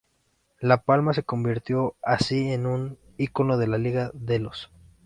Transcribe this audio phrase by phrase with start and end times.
[0.59, 4.71] La palma se convirtió así en un icono de la Liga de Delos.